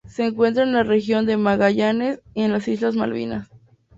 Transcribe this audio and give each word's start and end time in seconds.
Se 0.09 0.25
encuentra 0.25 0.63
en 0.63 0.71
la 0.73 0.81
región 0.81 1.27
de 1.27 1.37
Magallanes 1.37 2.21
y 2.33 2.41
en 2.41 2.51
las 2.53 2.67
islas 2.67 2.95
Malvinas. 2.95 3.49